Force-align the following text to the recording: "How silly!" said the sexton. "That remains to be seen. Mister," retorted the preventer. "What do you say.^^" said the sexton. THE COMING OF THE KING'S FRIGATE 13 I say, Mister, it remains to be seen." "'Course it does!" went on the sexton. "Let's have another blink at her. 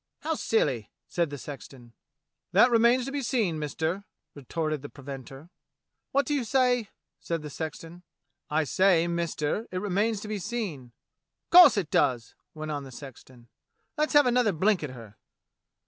"How 0.21 0.33
silly!" 0.33 0.89
said 1.07 1.29
the 1.29 1.37
sexton. 1.37 1.93
"That 2.53 2.71
remains 2.71 3.05
to 3.05 3.11
be 3.11 3.21
seen. 3.21 3.59
Mister," 3.59 4.03
retorted 4.33 4.81
the 4.81 4.89
preventer. 4.89 5.51
"What 6.11 6.25
do 6.25 6.33
you 6.33 6.43
say.^^" 6.43 6.87
said 7.19 7.43
the 7.43 7.51
sexton. 7.51 8.01
THE 8.49 8.49
COMING 8.49 8.49
OF 8.49 8.49
THE 8.49 8.55
KING'S 8.73 8.75
FRIGATE 8.75 8.95
13 8.95 8.95
I 8.95 8.95
say, 9.03 9.07
Mister, 9.07 9.67
it 9.71 9.79
remains 9.79 10.21
to 10.21 10.27
be 10.27 10.39
seen." 10.39 10.91
"'Course 11.51 11.77
it 11.77 11.91
does!" 11.91 12.33
went 12.55 12.71
on 12.71 12.83
the 12.83 12.91
sexton. 12.91 13.47
"Let's 13.95 14.13
have 14.13 14.25
another 14.25 14.53
blink 14.53 14.81
at 14.81 14.89
her. 14.89 15.17